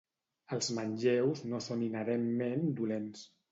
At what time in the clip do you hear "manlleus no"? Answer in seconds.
0.77-1.61